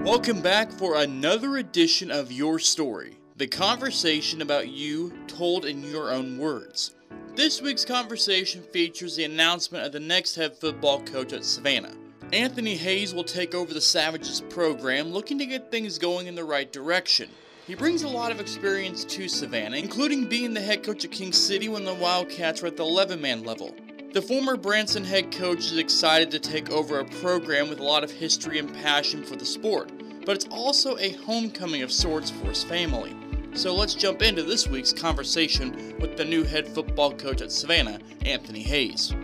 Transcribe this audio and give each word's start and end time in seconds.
Welcome 0.00 0.40
back 0.42 0.70
for 0.70 0.94
another 0.94 1.56
edition 1.56 2.12
of 2.12 2.30
Your 2.30 2.60
Story, 2.60 3.18
the 3.36 3.48
conversation 3.48 4.42
about 4.42 4.68
you 4.68 5.12
told 5.26 5.64
in 5.64 5.82
your 5.82 6.12
own 6.12 6.38
words. 6.38 6.94
This 7.34 7.60
week's 7.60 7.84
conversation 7.84 8.62
features 8.62 9.16
the 9.16 9.24
announcement 9.24 9.84
of 9.84 9.90
the 9.90 9.98
next 9.98 10.36
head 10.36 10.56
football 10.56 11.02
coach 11.02 11.32
at 11.32 11.44
Savannah. 11.44 11.94
Anthony 12.32 12.76
Hayes 12.76 13.12
will 13.12 13.24
take 13.24 13.56
over 13.56 13.74
the 13.74 13.80
Savages 13.80 14.40
program, 14.42 15.08
looking 15.08 15.36
to 15.40 15.46
get 15.46 15.72
things 15.72 15.98
going 15.98 16.28
in 16.28 16.36
the 16.36 16.44
right 16.44 16.72
direction. 16.72 17.28
He 17.66 17.74
brings 17.74 18.04
a 18.04 18.08
lot 18.08 18.30
of 18.30 18.40
experience 18.40 19.04
to 19.04 19.28
Savannah, 19.28 19.78
including 19.78 20.28
being 20.28 20.54
the 20.54 20.60
head 20.60 20.84
coach 20.84 21.04
at 21.04 21.10
King 21.10 21.32
City 21.32 21.68
when 21.68 21.84
the 21.84 21.92
Wildcats 21.94 22.62
were 22.62 22.68
at 22.68 22.76
the 22.76 22.84
11 22.84 23.20
man 23.20 23.42
level. 23.42 23.74
The 24.14 24.22
former 24.22 24.56
Branson 24.56 25.04
head 25.04 25.30
coach 25.30 25.66
is 25.66 25.76
excited 25.76 26.30
to 26.30 26.38
take 26.38 26.70
over 26.70 26.98
a 26.98 27.04
program 27.04 27.68
with 27.68 27.78
a 27.78 27.84
lot 27.84 28.02
of 28.02 28.10
history 28.10 28.58
and 28.58 28.72
passion 28.76 29.22
for 29.22 29.36
the 29.36 29.44
sport, 29.44 29.92
but 30.24 30.34
it's 30.34 30.46
also 30.46 30.96
a 30.96 31.10
homecoming 31.10 31.82
of 31.82 31.92
sorts 31.92 32.30
for 32.30 32.46
his 32.46 32.64
family. 32.64 33.14
So 33.52 33.74
let's 33.74 33.92
jump 33.92 34.22
into 34.22 34.42
this 34.42 34.66
week's 34.66 34.94
conversation 34.94 35.94
with 36.00 36.16
the 36.16 36.24
new 36.24 36.42
head 36.42 36.66
football 36.66 37.12
coach 37.12 37.42
at 37.42 37.52
Savannah, 37.52 37.98
Anthony 38.24 38.62
Hayes. 38.62 39.14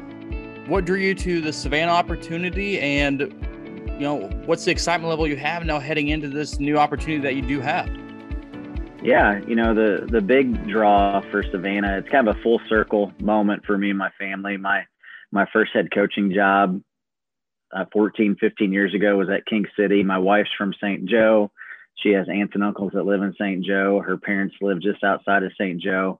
What 0.66 0.84
drew 0.84 0.98
you 0.98 1.14
to 1.14 1.40
the 1.40 1.52
Savannah 1.52 1.92
opportunity 1.92 2.78
and 2.78 3.20
you 3.20 4.00
know, 4.00 4.28
what's 4.44 4.66
the 4.66 4.70
excitement 4.70 5.08
level 5.08 5.26
you 5.26 5.36
have 5.36 5.64
now 5.64 5.78
heading 5.78 6.08
into 6.08 6.28
this 6.28 6.60
new 6.60 6.76
opportunity 6.76 7.22
that 7.22 7.34
you 7.34 7.42
do 7.42 7.58
have? 7.62 7.88
Yeah, 9.04 9.38
you 9.46 9.54
know, 9.54 9.74
the 9.74 10.06
the 10.10 10.22
big 10.22 10.66
draw 10.66 11.20
for 11.30 11.42
Savannah, 11.42 11.98
it's 11.98 12.08
kind 12.08 12.26
of 12.26 12.38
a 12.38 12.42
full 12.42 12.58
circle 12.70 13.12
moment 13.20 13.66
for 13.66 13.76
me 13.76 13.90
and 13.90 13.98
my 13.98 14.10
family. 14.18 14.56
My 14.56 14.84
my 15.30 15.44
first 15.52 15.72
head 15.74 15.88
coaching 15.92 16.32
job 16.32 16.80
uh, 17.74 17.84
14, 17.92 18.36
15 18.40 18.72
years 18.72 18.94
ago 18.94 19.18
was 19.18 19.28
at 19.28 19.44
King 19.44 19.66
City. 19.78 20.02
My 20.02 20.16
wife's 20.16 20.48
from 20.56 20.72
St. 20.72 21.04
Joe. 21.04 21.50
She 22.02 22.10
has 22.10 22.28
aunts 22.30 22.54
and 22.54 22.64
uncles 22.64 22.92
that 22.94 23.04
live 23.04 23.20
in 23.20 23.34
St. 23.34 23.62
Joe. 23.62 24.00
Her 24.00 24.16
parents 24.16 24.54
live 24.62 24.80
just 24.80 25.04
outside 25.04 25.42
of 25.42 25.52
St. 25.60 25.82
Joe. 25.82 26.18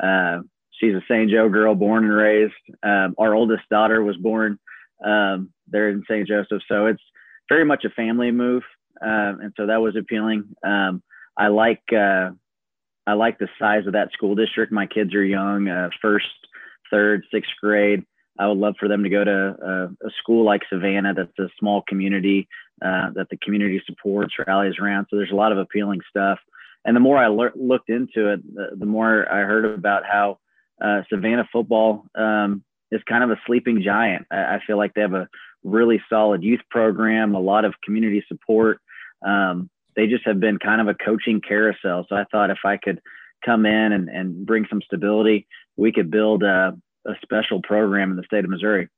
Uh, 0.00 0.40
she's 0.80 0.94
a 0.94 1.02
St. 1.08 1.30
Joe 1.30 1.48
girl, 1.48 1.76
born 1.76 2.04
and 2.04 2.12
raised. 2.12 2.52
Um, 2.82 3.14
our 3.16 3.34
oldest 3.34 3.68
daughter 3.70 4.02
was 4.02 4.16
born 4.16 4.58
um, 5.04 5.50
there 5.68 5.88
in 5.88 6.02
St. 6.08 6.26
Joseph. 6.26 6.62
So 6.68 6.86
it's 6.86 7.02
very 7.48 7.64
much 7.64 7.84
a 7.84 7.90
family 7.90 8.32
move. 8.32 8.64
Um, 9.00 9.38
and 9.40 9.52
so 9.56 9.66
that 9.66 9.80
was 9.80 9.94
appealing. 9.94 10.44
Um, 10.64 11.02
I 11.36 11.48
like 11.48 11.82
uh, 11.92 12.30
I 13.06 13.12
like 13.14 13.38
the 13.38 13.48
size 13.58 13.86
of 13.86 13.92
that 13.92 14.12
school 14.12 14.34
district. 14.34 14.72
My 14.72 14.86
kids 14.86 15.14
are 15.14 15.24
young, 15.24 15.68
uh, 15.68 15.90
first, 16.00 16.26
third, 16.90 17.24
sixth 17.32 17.52
grade. 17.60 18.04
I 18.38 18.48
would 18.48 18.58
love 18.58 18.74
for 18.80 18.88
them 18.88 19.04
to 19.04 19.08
go 19.08 19.22
to 19.22 19.56
a, 19.62 20.06
a 20.06 20.10
school 20.20 20.44
like 20.44 20.62
Savannah, 20.68 21.14
that's 21.14 21.38
a 21.38 21.48
small 21.58 21.82
community 21.86 22.48
uh, 22.82 23.10
that 23.14 23.28
the 23.30 23.36
community 23.36 23.80
supports, 23.86 24.34
rallies 24.46 24.74
around. 24.80 25.06
So 25.08 25.16
there's 25.16 25.30
a 25.30 25.36
lot 25.36 25.52
of 25.52 25.58
appealing 25.58 26.00
stuff. 26.08 26.38
And 26.84 26.96
the 26.96 27.00
more 27.00 27.16
I 27.16 27.28
le- 27.28 27.52
looked 27.54 27.90
into 27.90 28.32
it, 28.32 28.54
the, 28.54 28.76
the, 28.76 28.86
more 28.86 29.30
I 29.30 29.40
heard 29.40 29.64
about 29.64 30.02
how 30.04 30.38
uh, 30.82 31.02
Savannah 31.08 31.48
football 31.52 32.04
um, 32.14 32.64
is 32.90 33.00
kind 33.08 33.24
of 33.24 33.30
a 33.30 33.40
sleeping 33.46 33.82
giant. 33.82 34.26
I, 34.30 34.56
I, 34.56 34.60
feel 34.66 34.76
like 34.76 34.92
they 34.94 35.00
have 35.00 35.14
a 35.14 35.28
really 35.62 36.02
solid 36.10 36.42
youth 36.42 36.60
program, 36.70 37.34
a 37.34 37.40
lot 37.40 37.64
of 37.64 37.74
community 37.82 38.24
support. 38.28 38.80
Um, 39.24 39.70
they 39.96 40.06
just 40.06 40.26
have 40.26 40.40
been 40.40 40.58
kind 40.58 40.80
of 40.80 40.88
a 40.88 40.94
coaching 40.94 41.40
carousel. 41.40 42.06
So 42.08 42.16
I 42.16 42.24
thought 42.30 42.50
if 42.50 42.58
I 42.64 42.76
could 42.76 43.00
come 43.44 43.66
in 43.66 43.92
and, 43.92 44.08
and 44.08 44.46
bring 44.46 44.66
some 44.68 44.82
stability, 44.82 45.46
we 45.76 45.92
could 45.92 46.10
build 46.10 46.42
a, 46.42 46.76
a 47.06 47.12
special 47.22 47.60
program 47.62 48.10
in 48.10 48.16
the 48.16 48.24
state 48.24 48.44
of 48.44 48.50
Missouri. 48.50 48.88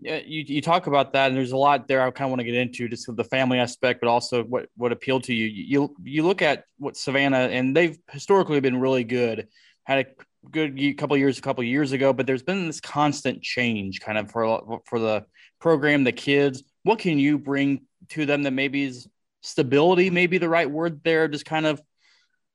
Yeah, 0.00 0.20
you, 0.26 0.44
you 0.46 0.60
talk 0.60 0.86
about 0.88 1.12
that, 1.12 1.28
and 1.28 1.36
there's 1.36 1.52
a 1.52 1.56
lot 1.56 1.86
there 1.86 2.02
I 2.02 2.10
kind 2.10 2.26
of 2.26 2.30
want 2.30 2.40
to 2.40 2.44
get 2.44 2.56
into, 2.56 2.88
just 2.88 3.08
the 3.14 3.24
family 3.24 3.60
aspect, 3.60 4.00
but 4.00 4.08
also 4.08 4.42
what 4.42 4.66
what 4.76 4.90
appealed 4.90 5.24
to 5.24 5.34
you. 5.34 5.46
You 5.46 5.94
you 6.02 6.24
look 6.24 6.42
at 6.42 6.64
what 6.78 6.96
Savannah, 6.96 7.38
and 7.38 7.76
they've 7.76 7.96
historically 8.10 8.60
been 8.60 8.80
really 8.80 9.04
good. 9.04 9.46
Had 9.84 10.06
a 10.06 10.50
good 10.50 10.98
couple 10.98 11.16
years, 11.16 11.38
a 11.38 11.42
couple 11.42 11.62
years 11.62 11.92
ago, 11.92 12.12
but 12.12 12.26
there's 12.26 12.42
been 12.42 12.66
this 12.66 12.80
constant 12.80 13.42
change, 13.42 14.00
kind 14.00 14.18
of 14.18 14.30
for 14.32 14.80
for 14.84 14.98
the 14.98 15.24
program, 15.60 16.02
the 16.02 16.12
kids. 16.12 16.64
What 16.82 16.98
can 16.98 17.18
you 17.18 17.38
bring 17.38 17.86
to 18.10 18.26
them 18.26 18.42
that 18.42 18.50
maybe 18.50 18.82
is 18.82 19.08
stability 19.44 20.08
maybe 20.10 20.38
the 20.38 20.48
right 20.48 20.70
word 20.70 21.02
there. 21.04 21.28
Just 21.28 21.44
kind 21.44 21.66
of 21.66 21.80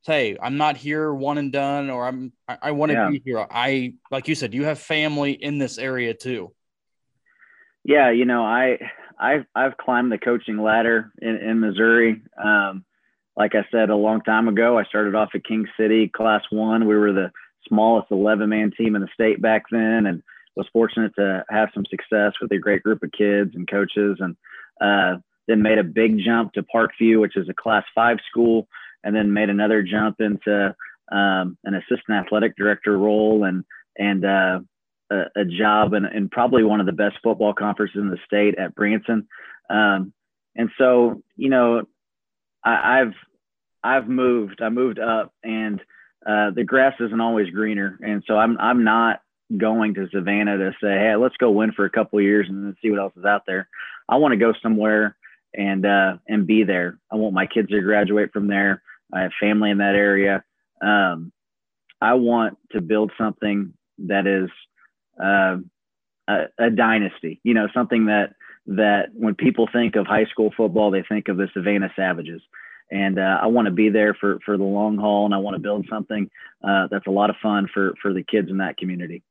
say 0.06 0.38
i'm 0.42 0.56
not 0.56 0.78
here 0.78 1.14
one 1.14 1.38
and 1.38 1.52
done 1.52 1.90
or 1.90 2.08
i'm 2.08 2.32
i, 2.48 2.58
I 2.62 2.72
want 2.72 2.90
to 2.90 2.94
yeah. 2.94 3.10
be 3.10 3.22
here. 3.24 3.46
I 3.52 3.96
like 4.10 4.30
you 4.30 4.36
said 4.36 4.54
you 4.54 4.64
have 4.64 4.80
family 4.80 5.34
in 5.34 5.58
this 5.58 5.78
area 5.78 6.14
too. 6.14 6.54
Yeah 7.84 8.10
you 8.10 8.26
know 8.26 8.44
i 8.44 8.80
i've 9.20 9.46
i've 9.54 9.78
climbed 9.78 10.12
the 10.12 10.18
coaching 10.18 10.58
ladder 10.58 11.12
in, 11.22 11.36
in 11.36 11.60
missouri. 11.60 12.22
Um, 12.42 12.86
like 13.36 13.56
i 13.56 13.66
said 13.72 13.90
a 13.90 13.96
long 13.96 14.22
time 14.22 14.48
ago 14.48 14.78
i 14.78 14.86
started 14.86 15.16
off 15.16 15.30
at 15.36 15.44
king 15.44 15.68
city 15.78 16.08
class 16.08 16.44
one. 16.50 16.88
We 16.88 16.96
were 16.96 17.14
the 17.14 17.32
smallest 17.68 18.10
11 18.10 18.50
man 18.50 18.72
team 18.76 18.96
in 18.96 19.02
the 19.02 19.10
state 19.14 19.42
back 19.42 19.64
then 19.70 20.06
and 20.06 20.24
was 20.56 20.68
fortunate 20.74 21.14
to 21.16 21.44
have 21.50 21.70
some 21.74 21.86
success 21.90 22.34
with 22.42 22.52
a 22.52 22.58
great 22.58 22.84
group 22.84 23.04
of 23.04 23.12
kids 23.12 23.52
and 23.54 23.70
coaches. 23.70 24.18
And 24.20 24.36
uh, 24.82 25.20
then 25.50 25.64
made 25.64 25.80
a 25.80 25.84
big 25.84 26.20
jump 26.24 26.54
to 26.54 26.64
Parkview, 26.64 27.20
which 27.20 27.36
is 27.36 27.50
a 27.50 27.54
class 27.54 27.84
five 27.96 28.18
school, 28.30 28.68
and 29.04 29.16
then 29.16 29.34
made 29.34 29.50
another 29.50 29.82
jump 29.82 30.22
into 30.22 30.76
um, 31.12 31.58
an 31.64 31.74
assistant 31.74 32.26
athletic 32.26 32.56
director 32.56 32.98
role 32.98 33.44
and 33.44 33.66
and 33.98 34.24
uh, 34.24 34.60
a, 35.12 35.16
a, 35.36 35.46
job 35.46 35.94
in, 35.94 36.06
in, 36.06 36.30
probably 36.30 36.64
one 36.64 36.80
of 36.80 36.86
the 36.86 36.92
best 36.92 37.16
football 37.24 37.54
conferences 37.54 37.98
in 38.00 38.10
the 38.10 38.20
state 38.26 38.56
at 38.58 38.76
Branson. 38.76 39.28
Um, 39.70 40.14
and 40.56 40.70
so, 40.78 41.22
you 41.36 41.50
know, 41.50 41.82
I, 42.64 43.00
have 43.00 43.14
I've 43.84 44.08
moved. 44.08 44.62
I 44.62 44.70
moved 44.70 45.00
up, 45.00 45.34
and 45.44 45.82
uh, 46.26 46.52
the 46.52 46.64
grass 46.64 46.94
isn't 47.00 47.20
always 47.20 47.50
greener. 47.50 47.98
And 48.02 48.24
so 48.28 48.38
I'm 48.38 48.58
I'm 48.60 48.84
not 48.84 49.22
going 49.58 49.96
to 49.96 50.08
Savannah 50.12 50.58
to 50.58 50.72
say, 50.82 50.90
hey, 50.90 51.16
let's 51.16 51.38
go 51.38 51.50
win 51.50 51.72
for 51.72 51.86
a 51.86 51.90
couple 51.90 52.22
years 52.22 52.46
and 52.48 52.64
then 52.64 52.76
see 52.82 52.92
what 52.92 53.00
else 53.00 53.14
is 53.18 53.26
out 53.26 53.44
there. 53.48 53.68
I 54.08 54.18
want 54.18 54.34
to 54.34 54.38
go 54.38 54.54
somewhere 54.62 55.16
and 55.54 55.86
uh, 55.86 56.18
and 56.28 56.48
be 56.48 56.64
there. 56.64 57.00
I 57.12 57.16
want 57.16 57.34
my 57.34 57.46
kids 57.46 57.70
to 57.70 57.82
graduate 57.82 58.32
from 58.32 58.48
there. 58.48 58.82
I 59.14 59.22
have 59.22 59.32
family 59.40 59.72
in 59.72 59.80
that 59.80 59.96
area. 59.96 60.44
Um, 60.82 61.32
I 62.02 62.14
want 62.14 62.58
to 62.72 62.82
build 62.82 63.12
something 63.18 63.74
that 64.00 64.28
is 64.28 64.50
uh, 65.22 65.58
a, 66.28 66.46
a, 66.58 66.70
dynasty. 66.70 67.42
You 67.44 67.54
know, 67.54 67.68
something 67.74 68.06
that 68.06 68.34
that 68.68 69.10
when 69.14 69.36
people 69.36 69.68
think 69.72 69.96
of 69.96 70.06
high 70.06 70.26
school 70.26 70.54
football, 70.56 70.92
they 70.92 71.04
think 71.04 71.28
of 71.28 71.38
the 71.38 71.50
Savannah 71.54 71.92
Savages. 71.96 72.42
And 72.92 73.20
uh, 73.20 73.40
I 73.42 73.48
want 73.48 73.66
to 73.66 73.72
be 73.72 73.90
there 73.90 74.14
for 74.14 74.40
for 74.46 74.58
the 74.58 74.64
long 74.64 74.98
haul, 74.98 75.26
and 75.26 75.34
I 75.34 75.38
want 75.38 75.56
to 75.56 75.62
build 75.62 75.86
something 75.90 76.30
uh, 76.64 76.88
that's 76.90 77.08
a 77.08 77.12
lot 77.12 77.30
of 77.30 77.36
fun 77.42 77.68
for 77.74 77.94
for 78.02 78.14
the 78.14 78.24
kids 78.24 78.50
in 78.50 78.58
that 78.58 78.78
community. 78.78 79.24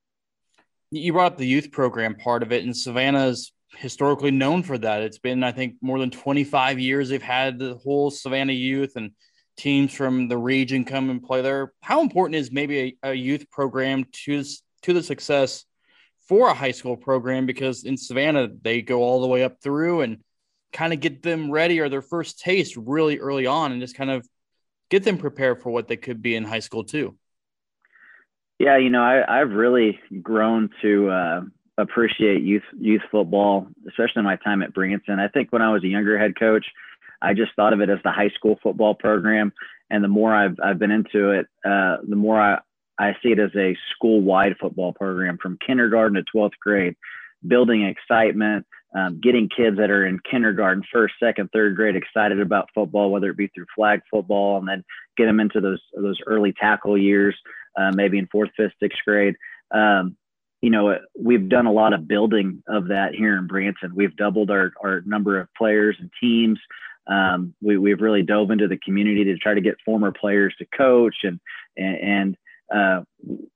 You 0.90 1.12
brought 1.12 1.32
up 1.32 1.38
the 1.38 1.46
youth 1.46 1.70
program 1.70 2.14
part 2.14 2.42
of 2.42 2.52
it, 2.52 2.64
and 2.64 2.76
Savannah's 2.76 3.52
historically 3.76 4.30
known 4.30 4.62
for 4.62 4.78
that. 4.78 5.02
It's 5.02 5.18
been, 5.18 5.44
I 5.44 5.52
think, 5.52 5.76
more 5.80 5.98
than 5.98 6.10
25 6.10 6.78
years 6.78 7.08
they've 7.08 7.22
had 7.22 7.58
the 7.58 7.74
whole 7.76 8.10
Savannah 8.10 8.52
youth 8.52 8.96
and 8.96 9.12
teams 9.56 9.92
from 9.92 10.28
the 10.28 10.38
region 10.38 10.84
come 10.84 11.10
and 11.10 11.22
play 11.22 11.42
there. 11.42 11.72
How 11.82 12.00
important 12.00 12.36
is 12.36 12.50
maybe 12.52 12.96
a, 13.02 13.10
a 13.10 13.14
youth 13.14 13.50
program 13.50 14.04
to 14.24 14.44
to 14.82 14.92
the 14.92 15.02
success 15.02 15.64
for 16.28 16.48
a 16.48 16.54
high 16.54 16.70
school 16.70 16.96
program? 16.96 17.46
Because 17.46 17.84
in 17.84 17.96
Savannah 17.96 18.48
they 18.62 18.82
go 18.82 19.02
all 19.02 19.20
the 19.20 19.26
way 19.26 19.42
up 19.42 19.60
through 19.62 20.02
and 20.02 20.22
kind 20.72 20.92
of 20.92 21.00
get 21.00 21.22
them 21.22 21.50
ready 21.50 21.80
or 21.80 21.88
their 21.88 22.02
first 22.02 22.38
taste 22.38 22.76
really 22.76 23.18
early 23.18 23.46
on 23.46 23.72
and 23.72 23.80
just 23.80 23.96
kind 23.96 24.10
of 24.10 24.26
get 24.90 25.04
them 25.04 25.18
prepared 25.18 25.62
for 25.62 25.70
what 25.70 25.88
they 25.88 25.96
could 25.96 26.22
be 26.22 26.34
in 26.34 26.44
high 26.44 26.60
school 26.60 26.84
too. 26.84 27.16
Yeah, 28.58 28.76
you 28.76 28.90
know, 28.90 29.02
I, 29.02 29.38
have 29.38 29.50
really 29.50 30.00
grown 30.20 30.70
to 30.82 31.10
uh, 31.10 31.40
appreciate 31.78 32.42
youth 32.42 32.64
youth 32.78 33.02
football, 33.10 33.68
especially 33.88 34.22
my 34.22 34.36
time 34.36 34.62
at 34.62 34.74
Branson. 34.74 35.18
I 35.18 35.28
think 35.28 35.52
when 35.52 35.62
I 35.62 35.72
was 35.72 35.84
a 35.84 35.88
younger 35.88 36.18
head 36.18 36.38
coach, 36.38 36.66
I 37.22 37.34
just 37.34 37.52
thought 37.56 37.72
of 37.72 37.80
it 37.80 37.88
as 37.88 38.00
the 38.04 38.12
high 38.12 38.30
school 38.30 38.58
football 38.62 38.94
program, 38.94 39.52
and 39.88 40.04
the 40.04 40.08
more 40.08 40.34
I've 40.34 40.56
I've 40.62 40.78
been 40.78 40.90
into 40.90 41.30
it, 41.30 41.46
uh, 41.64 41.98
the 42.06 42.16
more 42.16 42.40
I 42.40 42.58
I 42.98 43.16
see 43.22 43.30
it 43.30 43.38
as 43.38 43.54
a 43.56 43.76
school 43.94 44.20
wide 44.20 44.56
football 44.60 44.92
program 44.92 45.38
from 45.40 45.58
kindergarten 45.64 46.16
to 46.16 46.24
twelfth 46.30 46.58
grade, 46.60 46.96
building 47.46 47.84
excitement. 47.84 48.66
Um, 48.96 49.20
getting 49.20 49.50
kids 49.54 49.76
that 49.76 49.90
are 49.90 50.06
in 50.06 50.18
kindergarten, 50.30 50.82
first, 50.90 51.12
second, 51.22 51.50
third 51.52 51.76
grade 51.76 51.94
excited 51.94 52.40
about 52.40 52.70
football, 52.74 53.10
whether 53.10 53.28
it 53.28 53.36
be 53.36 53.48
through 53.48 53.66
flag 53.76 54.00
football, 54.10 54.56
and 54.56 54.66
then 54.66 54.82
get 55.18 55.26
them 55.26 55.40
into 55.40 55.60
those 55.60 55.82
those 55.94 56.18
early 56.26 56.54
tackle 56.58 56.96
years, 56.96 57.36
uh, 57.78 57.92
maybe 57.92 58.16
in 58.18 58.26
fourth, 58.28 58.48
fifth, 58.56 58.72
sixth 58.80 59.00
grade. 59.06 59.34
Um, 59.72 60.16
you 60.60 60.70
know, 60.70 60.98
we've 61.18 61.48
done 61.48 61.66
a 61.66 61.72
lot 61.72 61.92
of 61.92 62.08
building 62.08 62.62
of 62.68 62.88
that 62.88 63.14
here 63.14 63.36
in 63.36 63.46
Branson. 63.46 63.94
We've 63.94 64.16
doubled 64.16 64.50
our, 64.50 64.72
our 64.82 65.02
number 65.02 65.38
of 65.38 65.48
players 65.56 65.96
and 66.00 66.10
teams. 66.20 66.58
Um, 67.06 67.54
we, 67.62 67.78
we've 67.78 68.00
really 68.00 68.22
dove 68.22 68.50
into 68.50 68.68
the 68.68 68.78
community 68.78 69.24
to 69.24 69.36
try 69.38 69.54
to 69.54 69.60
get 69.60 69.76
former 69.84 70.12
players 70.12 70.54
to 70.58 70.66
coach, 70.76 71.16
and 71.22 71.40
and, 71.76 72.36
uh, 72.74 73.02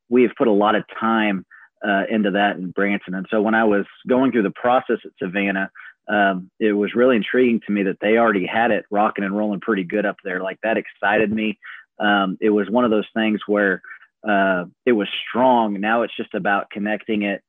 we 0.09 0.23
have 0.23 0.31
put 0.39 0.47
a 0.47 0.53
lot 0.53 0.75
of 0.75 0.85
time 0.99 1.45
uh, 1.87 2.05
into 2.09 2.31
that 2.31 2.57
in 2.57 2.71
Branson. 2.71 3.15
And 3.15 3.27
so 3.31 3.43
when 3.43 3.55
I 3.55 3.65
was 3.65 3.85
going 4.09 4.31
through 4.31 4.45
the 4.45 4.53
process 4.53 4.99
at 5.05 5.11
Savannah, 5.21 5.71
um, 6.09 6.51
it 6.61 6.73
was 6.73 6.95
really 6.95 7.17
intriguing 7.17 7.61
to 7.67 7.73
me 7.73 7.83
that 7.85 7.99
they 8.01 8.17
already 8.17 8.47
had 8.47 8.71
it 8.71 8.85
rocking 8.91 9.25
and 9.25 9.37
rolling 9.37 9.61
pretty 9.61 9.85
good 9.85 10.07
up 10.07 10.17
there. 10.25 10.41
Like 10.41 10.59
that 10.63 10.77
excited 10.77 11.33
me. 11.33 11.59
Um, 11.99 12.39
it 12.41 12.51
was 12.51 12.71
one 12.71 12.85
of 12.85 12.91
those 12.91 13.09
things 13.15 13.41
where 13.47 13.83
uh, 14.29 14.65
it 14.87 14.93
was 14.93 15.09
strong. 15.29 15.81
Now 15.81 16.03
it's 16.03 16.17
just 16.17 16.35
about 16.35 16.71
connecting 16.71 17.23
it, 17.23 17.43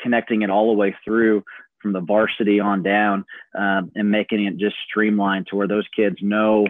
connecting 0.00 0.42
it 0.42 0.50
all 0.50 0.68
the 0.68 0.78
way 0.78 0.94
through 1.04 1.44
from 1.80 1.92
the 1.92 2.00
varsity 2.00 2.60
on 2.60 2.82
down, 2.82 3.24
um, 3.54 3.92
and 3.94 4.10
making 4.10 4.44
it 4.44 4.56
just 4.56 4.76
streamlined 4.88 5.48
to 5.48 5.56
where 5.56 5.68
those 5.68 5.86
kids 5.94 6.16
know 6.22 6.66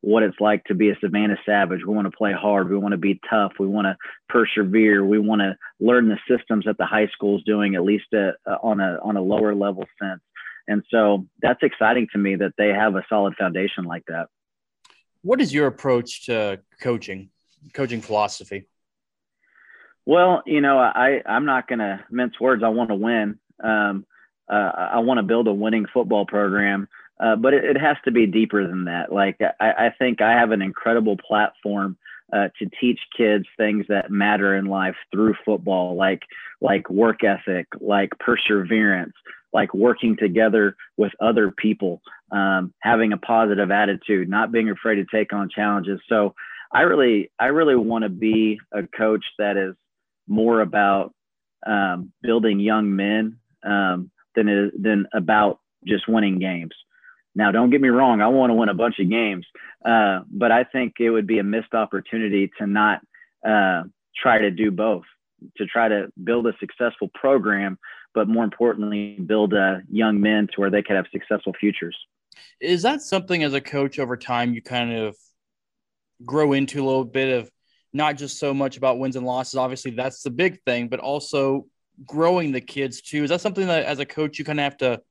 what 0.00 0.22
it's 0.22 0.38
like 0.40 0.62
to 0.64 0.74
be 0.74 0.90
a 0.90 0.98
Savannah 1.00 1.38
Savage. 1.44 1.80
We 1.84 1.94
want 1.94 2.10
to 2.10 2.16
play 2.16 2.32
hard. 2.32 2.70
We 2.70 2.78
want 2.78 2.92
to 2.92 2.98
be 2.98 3.20
tough. 3.28 3.52
We 3.58 3.66
want 3.66 3.86
to 3.86 3.96
persevere. 4.28 5.04
We 5.04 5.18
want 5.18 5.40
to 5.40 5.56
learn 5.80 6.08
the 6.08 6.18
systems 6.28 6.66
that 6.66 6.78
the 6.78 6.86
high 6.86 7.08
school 7.08 7.38
is 7.38 7.44
doing, 7.44 7.74
at 7.74 7.82
least 7.82 8.06
a, 8.12 8.28
uh, 8.28 8.32
a, 8.46 8.50
uh, 8.50 8.58
on 8.62 8.80
a 8.80 8.98
on 9.02 9.16
a 9.16 9.22
lower 9.22 9.54
level 9.54 9.84
sense. 10.00 10.20
And 10.68 10.82
so 10.90 11.26
that's 11.40 11.62
exciting 11.62 12.08
to 12.12 12.18
me 12.18 12.36
that 12.36 12.52
they 12.58 12.68
have 12.68 12.94
a 12.94 13.04
solid 13.08 13.34
foundation 13.36 13.84
like 13.84 14.04
that. 14.08 14.28
What 15.22 15.40
is 15.40 15.52
your 15.52 15.66
approach 15.66 16.26
to 16.26 16.60
coaching, 16.80 17.30
coaching 17.72 18.00
philosophy? 18.00 18.66
Well, 20.06 20.42
you 20.46 20.60
know, 20.60 20.78
I 20.78 21.22
I'm 21.26 21.44
not 21.44 21.68
going 21.68 21.80
to 21.80 22.04
mince 22.10 22.40
words. 22.40 22.62
I 22.62 22.68
want 22.68 22.90
to 22.90 22.94
win. 22.94 23.38
Um, 23.62 24.06
uh, 24.48 24.72
I 24.74 24.98
want 25.00 25.18
to 25.18 25.22
build 25.22 25.46
a 25.48 25.52
winning 25.52 25.86
football 25.92 26.24
program. 26.24 26.88
Uh, 27.20 27.36
but 27.36 27.52
it, 27.52 27.64
it, 27.64 27.76
has 27.76 27.96
to 28.04 28.12
be 28.12 28.26
deeper 28.26 28.66
than 28.66 28.84
that. 28.84 29.12
Like 29.12 29.40
I, 29.40 29.70
I 29.86 29.94
think 29.98 30.20
I 30.20 30.32
have 30.32 30.52
an 30.52 30.62
incredible 30.62 31.16
platform 31.16 31.98
uh, 32.32 32.48
to 32.58 32.70
teach 32.80 33.00
kids 33.16 33.44
things 33.56 33.86
that 33.88 34.10
matter 34.10 34.56
in 34.56 34.66
life 34.66 34.96
through 35.10 35.34
football, 35.44 35.96
like 35.96 36.22
like 36.60 36.88
work 36.90 37.24
ethic, 37.24 37.66
like 37.80 38.10
perseverance, 38.20 39.14
like 39.52 39.72
working 39.74 40.16
together 40.16 40.76
with 40.96 41.12
other 41.20 41.50
people, 41.50 42.02
um, 42.30 42.72
having 42.80 43.12
a 43.12 43.16
positive 43.16 43.70
attitude, 43.70 44.28
not 44.28 44.52
being 44.52 44.70
afraid 44.70 44.96
to 44.96 45.06
take 45.06 45.32
on 45.32 45.48
challenges. 45.48 46.00
So 46.08 46.34
I 46.72 46.82
really 46.82 47.30
I 47.38 47.46
really 47.46 47.76
want 47.76 48.02
to 48.04 48.08
be 48.08 48.60
a 48.72 48.82
coach 48.86 49.24
that 49.38 49.56
is 49.56 49.74
more 50.26 50.60
about 50.60 51.14
um, 51.66 52.12
building 52.22 52.60
young 52.60 52.94
men 52.94 53.38
um, 53.64 54.10
than 54.34 54.48
it, 54.48 54.82
than 54.82 55.06
about 55.12 55.60
just 55.86 56.08
winning 56.08 56.38
games. 56.38 56.74
Now, 57.34 57.52
don't 57.52 57.70
get 57.70 57.80
me 57.80 57.88
wrong, 57.88 58.20
I 58.20 58.28
want 58.28 58.50
to 58.50 58.54
win 58.54 58.68
a 58.68 58.74
bunch 58.74 58.98
of 58.98 59.08
games, 59.08 59.46
uh, 59.84 60.20
but 60.30 60.50
I 60.50 60.64
think 60.64 60.94
it 60.98 61.10
would 61.10 61.26
be 61.26 61.38
a 61.38 61.44
missed 61.44 61.72
opportunity 61.72 62.50
to 62.58 62.66
not 62.66 63.00
uh, 63.46 63.84
try 64.16 64.38
to 64.38 64.50
do 64.50 64.70
both, 64.70 65.04
to 65.56 65.66
try 65.66 65.88
to 65.88 66.08
build 66.22 66.46
a 66.48 66.52
successful 66.58 67.08
program, 67.14 67.78
but 68.12 68.28
more 68.28 68.42
importantly, 68.42 69.18
build 69.24 69.54
uh, 69.54 69.76
young 69.90 70.20
men 70.20 70.48
to 70.48 70.60
where 70.60 70.70
they 70.70 70.82
could 70.82 70.96
have 70.96 71.06
successful 71.12 71.52
futures. 71.60 71.96
Is 72.60 72.82
that 72.82 73.02
something 73.02 73.42
as 73.42 73.54
a 73.54 73.60
coach 73.60 73.98
over 73.98 74.16
time 74.16 74.52
you 74.52 74.62
kind 74.62 74.92
of 74.92 75.16
grow 76.24 76.52
into 76.52 76.82
a 76.82 76.86
little 76.86 77.04
bit 77.04 77.38
of 77.38 77.50
not 77.92 78.16
just 78.16 78.38
so 78.38 78.52
much 78.52 78.76
about 78.76 78.98
wins 78.98 79.16
and 79.16 79.26
losses? 79.26 79.56
Obviously, 79.56 79.92
that's 79.92 80.22
the 80.22 80.30
big 80.30 80.60
thing, 80.64 80.88
but 80.88 81.00
also 81.00 81.66
growing 82.06 82.52
the 82.52 82.60
kids 82.60 83.00
too. 83.00 83.24
Is 83.24 83.30
that 83.30 83.40
something 83.40 83.66
that 83.66 83.84
as 83.84 83.98
a 83.98 84.06
coach 84.06 84.38
you 84.38 84.44
kind 84.44 84.60
of 84.60 84.64
have 84.64 84.76
to 84.78 85.02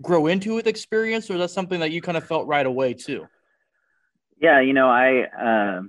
grow 0.00 0.26
into 0.26 0.54
with 0.54 0.66
experience, 0.66 1.30
or 1.30 1.34
is 1.34 1.40
that 1.40 1.50
something 1.50 1.80
that 1.80 1.90
you 1.90 2.00
kind 2.00 2.16
of 2.16 2.26
felt 2.26 2.46
right 2.46 2.66
away 2.66 2.94
too? 2.94 3.26
Yeah, 4.40 4.60
you 4.60 4.72
know, 4.72 4.88
I 4.88 5.22
uh, 5.22 5.82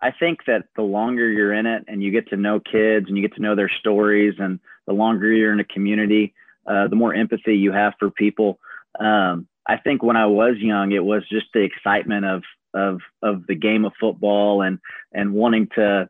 I 0.00 0.12
think 0.12 0.40
that 0.46 0.66
the 0.76 0.82
longer 0.82 1.28
you're 1.28 1.52
in 1.52 1.66
it 1.66 1.84
and 1.88 2.02
you 2.02 2.10
get 2.10 2.28
to 2.28 2.36
know 2.36 2.60
kids 2.60 3.06
and 3.08 3.16
you 3.16 3.22
get 3.22 3.34
to 3.36 3.42
know 3.42 3.54
their 3.54 3.70
stories, 3.80 4.34
and 4.38 4.60
the 4.86 4.92
longer 4.92 5.32
you're 5.32 5.52
in 5.52 5.60
a 5.60 5.64
community, 5.64 6.34
uh, 6.66 6.88
the 6.88 6.96
more 6.96 7.14
empathy 7.14 7.56
you 7.56 7.72
have 7.72 7.94
for 7.98 8.10
people. 8.10 8.58
Um, 8.98 9.48
I 9.66 9.78
think 9.78 10.02
when 10.02 10.16
I 10.16 10.26
was 10.26 10.56
young, 10.58 10.92
it 10.92 11.04
was 11.04 11.26
just 11.28 11.46
the 11.52 11.60
excitement 11.62 12.24
of 12.26 12.42
of 12.74 13.00
of 13.22 13.46
the 13.46 13.54
game 13.54 13.84
of 13.84 13.92
football 13.98 14.62
and 14.62 14.78
and 15.12 15.32
wanting 15.32 15.68
to 15.76 16.08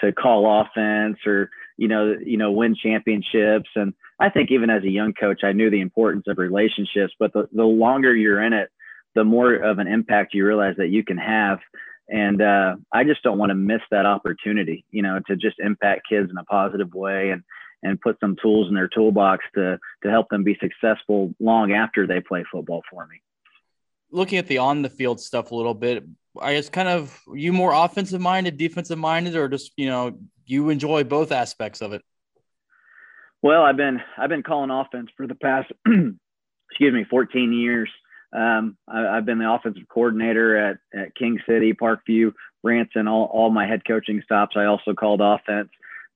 to 0.00 0.12
call 0.12 0.62
offense 0.62 1.18
or 1.26 1.50
you 1.76 1.88
know 1.88 2.16
you 2.24 2.36
know 2.36 2.50
win 2.50 2.74
championships 2.74 3.68
and 3.76 3.94
I 4.22 4.30
think 4.30 4.52
even 4.52 4.70
as 4.70 4.84
a 4.84 4.88
young 4.88 5.14
coach, 5.14 5.40
I 5.42 5.50
knew 5.50 5.68
the 5.68 5.80
importance 5.80 6.26
of 6.28 6.38
relationships, 6.38 7.12
but 7.18 7.32
the, 7.32 7.48
the 7.52 7.64
longer 7.64 8.14
you're 8.14 8.40
in 8.40 8.52
it, 8.52 8.70
the 9.16 9.24
more 9.24 9.52
of 9.52 9.80
an 9.80 9.88
impact 9.88 10.32
you 10.32 10.46
realize 10.46 10.76
that 10.78 10.90
you 10.90 11.02
can 11.02 11.18
have. 11.18 11.58
And 12.08 12.40
uh, 12.40 12.76
I 12.92 13.02
just 13.02 13.24
don't 13.24 13.38
want 13.38 13.50
to 13.50 13.56
miss 13.56 13.80
that 13.90 14.06
opportunity, 14.06 14.84
you 14.92 15.02
know, 15.02 15.18
to 15.26 15.34
just 15.34 15.58
impact 15.58 16.08
kids 16.08 16.30
in 16.30 16.38
a 16.38 16.44
positive 16.44 16.94
way 16.94 17.30
and, 17.30 17.42
and 17.82 18.00
put 18.00 18.20
some 18.20 18.36
tools 18.40 18.68
in 18.68 18.76
their 18.76 18.86
toolbox 18.86 19.44
to, 19.56 19.80
to 20.04 20.10
help 20.10 20.28
them 20.28 20.44
be 20.44 20.56
successful 20.60 21.34
long 21.40 21.72
after 21.72 22.06
they 22.06 22.20
play 22.20 22.44
football 22.50 22.82
for 22.88 23.08
me. 23.08 23.20
Looking 24.12 24.38
at 24.38 24.46
the 24.46 24.58
on 24.58 24.82
the 24.82 24.90
field 24.90 25.20
stuff 25.20 25.50
a 25.50 25.54
little 25.54 25.74
bit, 25.74 26.04
I 26.40 26.54
guess 26.54 26.68
kind 26.68 26.88
of 26.88 27.18
you 27.34 27.52
more 27.52 27.72
offensive 27.72 28.20
minded, 28.20 28.56
defensive 28.56 28.98
minded, 28.98 29.34
or 29.36 29.48
just, 29.48 29.72
you 29.76 29.86
know, 29.86 30.18
you 30.46 30.70
enjoy 30.70 31.04
both 31.04 31.32
aspects 31.32 31.80
of 31.80 31.92
it? 31.92 32.02
Well, 33.42 33.62
I've 33.62 33.76
been 33.76 34.00
I've 34.16 34.28
been 34.28 34.42
calling 34.42 34.70
offense 34.70 35.10
for 35.16 35.26
the 35.26 35.34
past 35.34 35.72
excuse 35.86 36.94
me 36.94 37.04
14 37.08 37.52
years. 37.52 37.90
Um, 38.34 38.76
I, 38.88 39.16
have 39.16 39.26
been 39.26 39.38
the 39.38 39.50
offensive 39.50 39.82
coordinator 39.88 40.56
at, 40.56 40.78
at 40.94 41.14
King 41.14 41.38
City, 41.46 41.74
Parkview, 41.74 42.32
Branson, 42.62 43.06
all, 43.06 43.24
all 43.24 43.50
my 43.50 43.66
head 43.66 43.82
coaching 43.86 44.22
stops. 44.24 44.56
I 44.56 44.64
also 44.64 44.94
called 44.94 45.20
offense. 45.20 45.68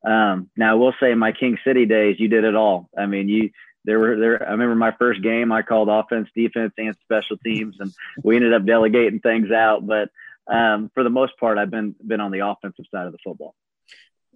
Um, 0.07 0.49
now 0.57 0.73
I 0.73 0.75
will 0.75 0.95
say 0.99 1.13
in 1.13 1.19
my 1.19 1.33
King 1.33 1.59
City 1.63 1.85
days, 1.85 2.17
you 2.19 2.29
did 2.29 2.45
it 2.45 2.55
all. 2.55 2.89
I 2.97 3.05
mean, 3.07 3.29
you 3.29 3.51
there 3.87 3.99
were 3.99 4.19
there. 4.19 4.47
I 4.47 4.51
remember 4.51 4.75
my 4.75 4.93
first 4.99 5.23
game. 5.23 5.51
I 5.53 5.63
called 5.63 5.89
offense, 5.89 6.29
defense, 6.37 6.75
and 6.77 6.95
special 7.05 7.39
teams, 7.39 7.77
and 7.81 7.93
we 8.23 8.37
ended 8.37 8.53
up 8.53 8.67
delegating 8.67 9.21
things 9.21 9.51
out. 9.51 9.87
But 9.87 10.11
um, 10.47 10.91
for 10.93 11.03
the 11.03 11.11
most 11.11 11.39
part, 11.39 11.57
I've 11.57 11.71
been 11.71 11.95
been 12.07 12.21
on 12.21 12.33
the 12.33 12.47
offensive 12.47 12.85
side 12.93 13.07
of 13.07 13.13
the 13.13 13.19
football 13.25 13.55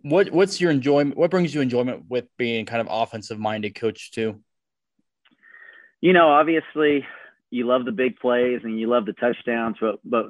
what 0.02 0.30
what's 0.30 0.60
your 0.60 0.70
enjoyment? 0.70 1.16
What 1.16 1.30
brings 1.30 1.54
you 1.54 1.60
enjoyment 1.60 2.04
with 2.08 2.26
being 2.36 2.66
kind 2.66 2.80
of 2.80 2.88
offensive 2.90 3.38
minded 3.38 3.74
coach 3.74 4.12
too? 4.12 4.40
You 6.00 6.12
know, 6.12 6.28
obviously, 6.28 7.06
you 7.50 7.66
love 7.66 7.84
the 7.84 7.92
big 7.92 8.18
plays 8.18 8.60
and 8.64 8.78
you 8.78 8.88
love 8.88 9.06
the 9.06 9.12
touchdowns, 9.12 9.76
but 9.80 10.00
but 10.04 10.26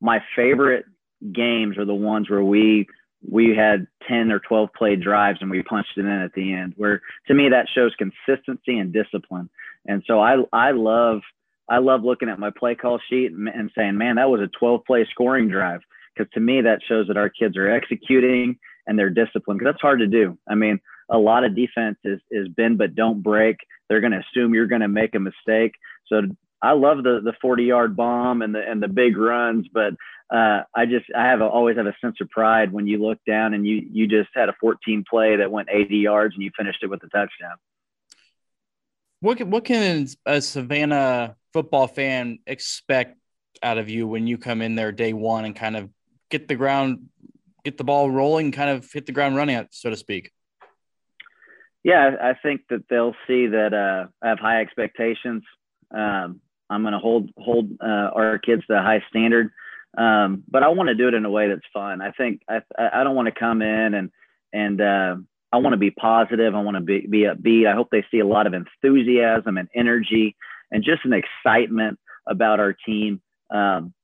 my 0.00 0.22
favorite 0.36 0.84
games 1.32 1.76
are 1.78 1.84
the 1.84 1.94
ones 1.94 2.30
where 2.30 2.44
we 2.44 2.86
we 3.26 3.54
had 3.54 3.86
10 4.06 4.30
or 4.30 4.38
12 4.40 4.70
play 4.76 4.96
drives 4.96 5.38
and 5.40 5.50
we 5.50 5.62
punched 5.62 5.96
it 5.96 6.00
in 6.00 6.06
at 6.06 6.32
the 6.34 6.52
end 6.52 6.74
where 6.76 7.02
to 7.26 7.34
me 7.34 7.48
that 7.48 7.66
shows 7.74 7.92
consistency 7.98 8.78
and 8.78 8.92
discipline 8.92 9.50
and 9.86 10.02
so 10.06 10.20
i 10.20 10.36
i 10.52 10.70
love 10.70 11.20
i 11.68 11.78
love 11.78 12.04
looking 12.04 12.28
at 12.28 12.38
my 12.38 12.50
play 12.50 12.74
call 12.74 13.00
sheet 13.10 13.32
and, 13.32 13.48
and 13.48 13.70
saying 13.76 13.98
man 13.98 14.16
that 14.16 14.30
was 14.30 14.40
a 14.40 14.48
12 14.58 14.84
play 14.84 15.06
scoring 15.10 15.48
drive 15.48 15.80
because 16.18 16.30
to 16.32 16.40
me 16.40 16.60
that 16.60 16.80
shows 16.86 17.08
that 17.08 17.16
our 17.16 17.28
kids 17.28 17.56
are 17.56 17.70
executing 17.70 18.58
and 18.88 18.98
their 18.98 19.10
discipline 19.10 19.58
because 19.58 19.72
that's 19.72 19.82
hard 19.82 20.00
to 20.00 20.06
do. 20.06 20.36
I 20.48 20.56
mean, 20.56 20.80
a 21.10 21.18
lot 21.18 21.44
of 21.44 21.54
defense 21.54 21.98
is 22.04 22.20
is 22.30 22.48
bend 22.48 22.78
but 22.78 22.94
don't 22.94 23.22
break. 23.22 23.56
They're 23.88 24.00
going 24.00 24.12
to 24.12 24.24
assume 24.30 24.54
you're 24.54 24.66
going 24.66 24.80
to 24.80 24.88
make 24.88 25.14
a 25.14 25.20
mistake. 25.20 25.72
So 26.06 26.22
I 26.60 26.72
love 26.72 27.02
the 27.04 27.20
the 27.22 27.34
40 27.40 27.64
yard 27.64 27.96
bomb 27.96 28.42
and 28.42 28.54
the 28.54 28.60
and 28.60 28.82
the 28.82 28.88
big 28.88 29.16
runs, 29.16 29.66
but 29.72 29.94
uh, 30.30 30.62
I 30.74 30.86
just 30.86 31.06
I 31.16 31.26
have 31.26 31.40
a, 31.40 31.44
always 31.44 31.76
have 31.76 31.86
a 31.86 31.94
sense 32.00 32.16
of 32.20 32.28
pride 32.30 32.72
when 32.72 32.86
you 32.86 32.98
look 32.98 33.18
down 33.26 33.54
and 33.54 33.66
you 33.66 33.88
you 33.92 34.06
just 34.06 34.30
had 34.34 34.48
a 34.48 34.54
14 34.60 35.04
play 35.08 35.36
that 35.36 35.50
went 35.50 35.68
80 35.70 35.96
yards 35.96 36.34
and 36.34 36.42
you 36.42 36.50
finished 36.56 36.82
it 36.82 36.88
with 36.88 37.02
a 37.02 37.08
touchdown. 37.08 37.56
What 39.20 39.38
can, 39.38 39.50
what 39.50 39.64
can 39.64 40.06
a 40.26 40.40
Savannah 40.40 41.36
football 41.52 41.88
fan 41.88 42.38
expect 42.46 43.16
out 43.62 43.78
of 43.78 43.88
you 43.88 44.06
when 44.06 44.26
you 44.26 44.38
come 44.38 44.62
in 44.62 44.74
there 44.74 44.92
day 44.92 45.12
one 45.12 45.44
and 45.44 45.56
kind 45.56 45.76
of 45.76 45.90
get 46.30 46.46
the 46.46 46.54
ground 46.54 47.08
get 47.64 47.76
the 47.76 47.84
ball 47.84 48.10
rolling, 48.10 48.52
kind 48.52 48.70
of 48.70 48.90
hit 48.92 49.06
the 49.06 49.12
ground 49.12 49.36
running, 49.36 49.66
so 49.70 49.90
to 49.90 49.96
speak? 49.96 50.32
Yeah, 51.84 52.16
I 52.20 52.34
think 52.34 52.62
that 52.70 52.84
they'll 52.90 53.14
see 53.26 53.46
that 53.46 53.72
uh, 53.72 54.08
I 54.22 54.28
have 54.28 54.38
high 54.38 54.60
expectations. 54.60 55.42
Um, 55.94 56.40
I'm 56.70 56.82
going 56.82 56.92
to 56.92 56.98
hold 56.98 57.30
hold 57.38 57.70
uh, 57.80 58.10
our 58.14 58.38
kids 58.38 58.66
to 58.66 58.78
a 58.78 58.82
high 58.82 59.02
standard, 59.08 59.50
um, 59.96 60.44
but 60.48 60.62
I 60.62 60.68
want 60.68 60.88
to 60.88 60.94
do 60.94 61.08
it 61.08 61.14
in 61.14 61.24
a 61.24 61.30
way 61.30 61.48
that's 61.48 61.60
fun. 61.72 62.00
I 62.00 62.12
think 62.12 62.42
I 62.48 62.60
I 62.78 63.04
don't 63.04 63.16
want 63.16 63.26
to 63.26 63.38
come 63.38 63.62
in 63.62 63.94
and 63.94 64.10
and 64.52 64.80
uh, 64.80 65.16
I 65.52 65.58
want 65.58 65.72
to 65.72 65.78
be 65.78 65.90
positive. 65.90 66.54
I 66.54 66.60
want 66.60 66.76
to 66.76 66.82
be 66.82 67.06
be 67.06 67.20
upbeat. 67.20 67.66
I 67.66 67.74
hope 67.74 67.88
they 67.90 68.04
see 68.10 68.20
a 68.20 68.26
lot 68.26 68.46
of 68.46 68.54
enthusiasm 68.54 69.56
and 69.56 69.68
energy 69.74 70.36
and 70.70 70.84
just 70.84 71.04
an 71.04 71.14
excitement 71.14 71.98
about 72.26 72.60
our 72.60 72.74
team. 72.74 73.20
Um, 73.50 73.94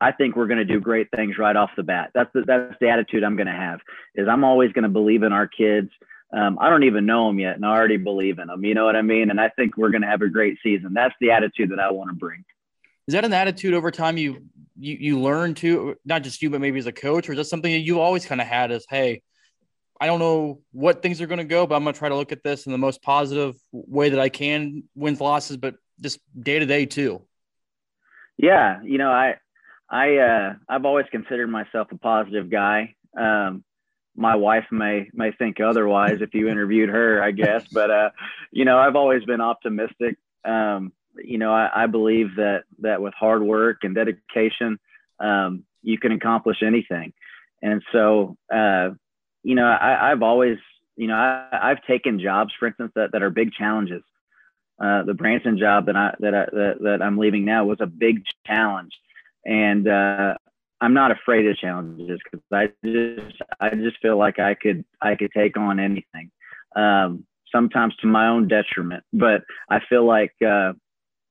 I 0.00 0.12
think 0.12 0.36
we're 0.36 0.46
going 0.46 0.58
to 0.58 0.64
do 0.64 0.78
great 0.78 1.08
things 1.14 1.38
right 1.38 1.56
off 1.56 1.70
the 1.76 1.82
bat. 1.82 2.10
That's 2.14 2.30
the, 2.34 2.42
that's 2.46 2.76
the 2.80 2.90
attitude 2.90 3.24
I'm 3.24 3.36
going 3.36 3.46
to 3.46 3.52
have. 3.52 3.80
Is 4.14 4.28
I'm 4.28 4.44
always 4.44 4.72
going 4.72 4.84
to 4.84 4.88
believe 4.88 5.22
in 5.22 5.32
our 5.32 5.48
kids. 5.48 5.90
Um, 6.36 6.58
I 6.60 6.68
don't 6.68 6.84
even 6.84 7.06
know 7.06 7.28
them 7.28 7.38
yet, 7.38 7.56
and 7.56 7.64
I 7.64 7.70
already 7.70 7.96
believe 7.96 8.38
in 8.38 8.48
them. 8.48 8.62
You 8.62 8.74
know 8.74 8.84
what 8.84 8.94
I 8.94 9.02
mean? 9.02 9.30
And 9.30 9.40
I 9.40 9.48
think 9.48 9.76
we're 9.76 9.90
going 9.90 10.02
to 10.02 10.08
have 10.08 10.20
a 10.20 10.28
great 10.28 10.58
season. 10.62 10.92
That's 10.92 11.14
the 11.18 11.30
attitude 11.30 11.70
that 11.70 11.80
I 11.80 11.90
want 11.90 12.10
to 12.10 12.14
bring. 12.14 12.44
Is 13.08 13.14
that 13.14 13.24
an 13.24 13.32
attitude 13.32 13.72
over 13.72 13.90
time 13.90 14.18
you 14.18 14.44
you 14.78 14.96
you 15.00 15.20
learn 15.20 15.54
to 15.54 15.96
not 16.04 16.22
just 16.22 16.42
you, 16.42 16.50
but 16.50 16.60
maybe 16.60 16.78
as 16.78 16.86
a 16.86 16.92
coach, 16.92 17.28
or 17.28 17.32
is 17.32 17.38
that 17.38 17.44
something 17.44 17.72
that 17.72 17.80
you 17.80 18.00
always 18.00 18.26
kind 18.26 18.40
of 18.40 18.46
had? 18.46 18.70
As 18.70 18.84
hey, 18.90 19.22
I 20.00 20.06
don't 20.06 20.18
know 20.18 20.60
what 20.72 21.02
things 21.02 21.20
are 21.22 21.26
going 21.26 21.38
to 21.38 21.44
go, 21.44 21.66
but 21.66 21.74
I'm 21.74 21.84
going 21.84 21.94
to 21.94 21.98
try 21.98 22.10
to 22.10 22.16
look 22.16 22.32
at 22.32 22.42
this 22.42 22.66
in 22.66 22.72
the 22.72 22.78
most 22.78 23.02
positive 23.02 23.54
way 23.72 24.10
that 24.10 24.20
I 24.20 24.28
can, 24.28 24.82
wins, 24.94 25.20
losses, 25.20 25.56
but 25.56 25.76
just 26.00 26.20
day 26.38 26.58
to 26.58 26.66
day 26.66 26.84
too. 26.84 27.22
Yeah, 28.36 28.82
you 28.82 28.98
know, 28.98 29.10
I, 29.10 29.36
I, 29.88 30.16
uh, 30.16 30.54
I've 30.68 30.84
always 30.84 31.06
considered 31.10 31.46
myself 31.46 31.88
a 31.92 31.96
positive 31.96 32.50
guy. 32.50 32.94
Um, 33.18 33.64
my 34.16 34.34
wife 34.34 34.66
may 34.70 35.08
may 35.12 35.32
think 35.32 35.60
otherwise 35.60 36.18
if 36.20 36.34
you 36.34 36.48
interviewed 36.48 36.88
her, 36.88 37.22
I 37.22 37.30
guess. 37.30 37.66
But 37.70 37.90
uh, 37.90 38.10
you 38.50 38.64
know, 38.64 38.78
I've 38.78 38.96
always 38.96 39.24
been 39.24 39.40
optimistic. 39.40 40.16
Um, 40.44 40.92
you 41.16 41.38
know, 41.38 41.52
I, 41.52 41.84
I, 41.84 41.86
believe 41.86 42.36
that 42.36 42.64
that 42.80 43.00
with 43.00 43.14
hard 43.14 43.42
work 43.42 43.78
and 43.82 43.94
dedication, 43.94 44.78
um, 45.18 45.64
you 45.82 45.98
can 45.98 46.12
accomplish 46.12 46.62
anything. 46.62 47.12
And 47.62 47.82
so, 47.92 48.36
uh, 48.52 48.90
you 49.42 49.54
know, 49.54 49.66
I, 49.66 50.10
have 50.10 50.22
always, 50.22 50.58
you 50.96 51.06
know, 51.06 51.14
I, 51.14 51.68
have 51.68 51.82
taken 51.84 52.20
jobs, 52.20 52.52
for 52.58 52.68
instance, 52.68 52.92
that, 52.96 53.12
that 53.12 53.22
are 53.22 53.30
big 53.30 53.52
challenges. 53.52 54.02
Uh, 54.78 55.04
the 55.04 55.14
Branson 55.14 55.58
job 55.58 55.86
that 55.86 55.96
I 55.96 56.14
that 56.20 56.34
I 56.34 56.44
that, 56.52 56.74
that 56.82 57.02
I'm 57.02 57.16
leaving 57.16 57.46
now 57.46 57.64
was 57.64 57.78
a 57.80 57.86
big 57.86 58.24
challenge, 58.46 58.92
and 59.44 59.88
uh, 59.88 60.34
I'm 60.86 60.94
not 60.94 61.10
afraid 61.10 61.44
of 61.48 61.56
challenges 61.56 62.20
because 62.22 62.46
I 62.52 62.66
just 62.84 63.42
I 63.58 63.70
just 63.70 63.98
feel 64.00 64.16
like 64.16 64.38
I 64.38 64.54
could 64.54 64.84
I 65.02 65.16
could 65.16 65.32
take 65.36 65.56
on 65.56 65.80
anything. 65.80 66.30
Um, 66.76 67.24
sometimes 67.52 67.96
to 67.96 68.06
my 68.06 68.28
own 68.28 68.46
detriment, 68.46 69.02
but 69.12 69.42
I 69.68 69.80
feel 69.88 70.06
like 70.06 70.32
uh, 70.46 70.74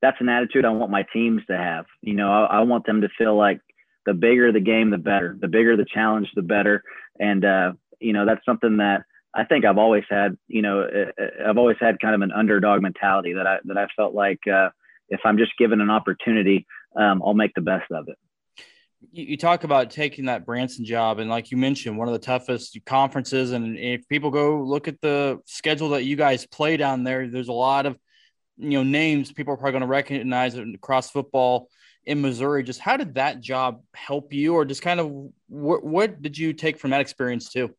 that's 0.02 0.20
an 0.20 0.28
attitude 0.28 0.66
I 0.66 0.70
want 0.72 0.90
my 0.90 1.06
teams 1.10 1.40
to 1.46 1.56
have. 1.56 1.86
You 2.02 2.12
know, 2.12 2.30
I, 2.30 2.58
I, 2.58 2.60
want 2.64 2.84
them 2.84 3.00
to 3.00 3.08
feel 3.16 3.34
like 3.34 3.60
the 4.04 4.12
bigger 4.12 4.52
the 4.52 4.60
game, 4.60 4.90
the 4.90 4.98
better. 4.98 5.38
The 5.40 5.48
bigger 5.48 5.74
the 5.74 5.86
challenge, 5.86 6.28
the 6.34 6.42
better. 6.42 6.82
And 7.18 7.42
uh, 7.42 7.72
you 7.98 8.12
know, 8.12 8.26
that's 8.26 8.44
something 8.44 8.76
that 8.76 9.04
I 9.34 9.44
think 9.44 9.64
I've 9.64 9.78
always 9.78 10.04
had. 10.10 10.36
You 10.48 10.60
know, 10.60 10.82
uh, 10.82 11.22
uh, 11.22 11.48
I've 11.48 11.56
always 11.56 11.78
had 11.80 11.98
kind 11.98 12.14
of 12.14 12.20
an 12.20 12.32
underdog 12.32 12.82
mentality 12.82 13.32
that 13.32 13.46
I 13.46 13.56
that 13.64 13.78
I 13.78 13.86
felt 13.96 14.12
like 14.12 14.40
uh, 14.46 14.68
if 15.08 15.20
I'm 15.24 15.38
just 15.38 15.56
given 15.56 15.80
an 15.80 15.88
opportunity, 15.88 16.66
um, 16.94 17.22
I'll 17.24 17.32
make 17.32 17.54
the 17.54 17.62
best 17.62 17.90
of 17.90 18.08
it. 18.08 18.18
You, 19.12 19.36
talk 19.36 19.64
about 19.64 19.90
taking 19.90 20.26
that 20.26 20.44
Branson 20.46 20.84
job, 20.84 21.18
and 21.18 21.28
like 21.30 21.50
you 21.50 21.56
mentioned, 21.56 21.96
one 21.96 22.08
of 22.08 22.12
the 22.12 22.20
toughest 22.20 22.78
conferences. 22.86 23.52
And 23.52 23.78
if 23.78 24.08
people 24.08 24.30
go 24.30 24.62
look 24.62 24.88
at 24.88 25.00
the 25.00 25.40
schedule 25.46 25.90
that 25.90 26.04
you 26.04 26.16
guys 26.16 26.46
play 26.46 26.76
down 26.76 27.04
there, 27.04 27.28
there's 27.28 27.48
a 27.48 27.52
lot 27.52 27.86
of 27.86 27.96
you 28.58 28.70
know 28.70 28.82
names 28.82 29.32
people 29.32 29.54
are 29.54 29.56
probably 29.56 29.72
going 29.72 29.80
to 29.82 29.86
recognize 29.86 30.56
across 30.56 31.10
football 31.10 31.68
in 32.04 32.22
Missouri. 32.22 32.62
Just 32.62 32.80
how 32.80 32.96
did 32.96 33.14
that 33.14 33.40
job 33.40 33.82
help 33.94 34.32
you, 34.32 34.54
or 34.54 34.64
just 34.64 34.82
kind 34.82 35.00
of 35.00 35.10
what, 35.48 35.84
what 35.84 36.22
did 36.22 36.38
you 36.38 36.52
take 36.52 36.78
from 36.78 36.90
that 36.90 37.00
experience 37.00 37.50
too? 37.50 37.74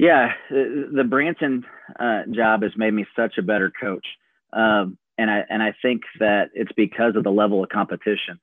Yeah, 0.00 0.32
the 0.48 1.04
Branson 1.06 1.62
uh, 1.98 2.22
job 2.30 2.62
has 2.62 2.72
made 2.74 2.94
me 2.94 3.04
such 3.14 3.36
a 3.36 3.42
better 3.42 3.70
coach, 3.70 4.06
um, 4.50 4.96
and 5.20 5.30
I 5.30 5.44
and 5.50 5.62
I 5.62 5.74
think 5.82 6.02
that 6.18 6.50
it's 6.54 6.72
because 6.76 7.14
of 7.14 7.24
the 7.24 7.30
level 7.30 7.62
of 7.62 7.68
competition. 7.68 8.40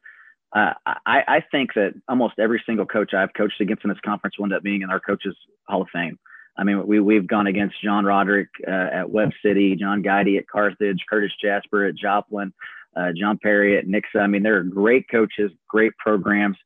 Uh, 0.55 0.73
I, 0.85 1.23
I 1.27 1.43
think 1.51 1.73
that 1.73 1.93
almost 2.07 2.35
every 2.39 2.63
single 2.65 2.85
coach 2.85 3.13
I've 3.13 3.33
coached 3.33 3.59
against 3.59 3.83
in 3.83 3.89
this 3.89 3.99
conference 4.05 4.37
will 4.37 4.45
end 4.45 4.53
up 4.53 4.63
being 4.63 4.81
in 4.81 4.89
our 4.89 4.99
coaches 4.99 5.35
Hall 5.67 5.81
of 5.81 5.89
Fame. 5.91 6.17
I 6.57 6.63
mean, 6.63 6.87
we 6.87 6.99
we've 6.99 7.27
gone 7.27 7.47
against 7.47 7.81
John 7.83 8.05
Roderick 8.05 8.49
uh, 8.67 8.89
at 8.93 9.09
Webb 9.09 9.31
City, 9.43 9.75
John 9.75 10.01
Guidy 10.01 10.37
at 10.37 10.47
Carthage, 10.47 11.03
Curtis 11.09 11.31
Jasper 11.41 11.85
at 11.85 11.95
Joplin, 11.95 12.53
uh, 12.95 13.11
John 13.15 13.39
Perry 13.41 13.77
at 13.77 13.87
Nixa. 13.87 14.21
I 14.21 14.27
mean, 14.27 14.43
they're 14.43 14.63
great 14.63 15.09
coaches, 15.09 15.51
great 15.67 15.93
programs. 15.97 16.57